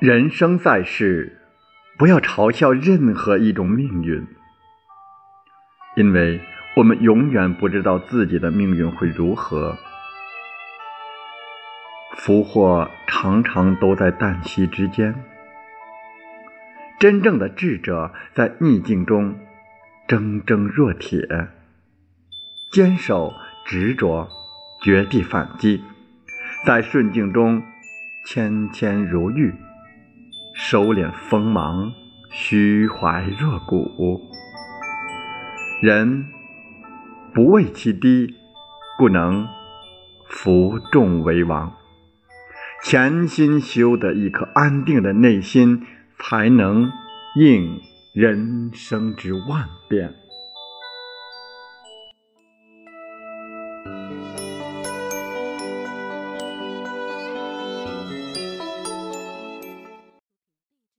[0.00, 1.40] 人生在世，
[1.98, 4.24] 不要嘲笑任何一种命运，
[5.96, 6.40] 因为
[6.76, 9.76] 我们永远不知道自己的命运会如何。
[12.16, 15.24] 福祸常常都在旦夕之间。
[17.00, 19.36] 真正的智者在逆境中
[20.06, 21.26] 铮铮若铁，
[22.70, 23.34] 坚守
[23.66, 24.28] 执着，
[24.80, 25.80] 绝地反击；
[26.64, 27.64] 在顺境中
[28.24, 29.52] 谦谦如玉，
[30.54, 31.92] 收敛锋芒
[32.30, 34.20] 虚怀若谷。
[35.80, 36.26] 人
[37.32, 38.34] 不畏其低
[38.98, 39.46] 不能
[40.28, 41.72] 服众为王。
[42.82, 45.84] 潜心修得一颗安定的内心
[46.18, 46.90] 才能
[47.36, 47.80] 应
[48.14, 50.14] 人生之万变。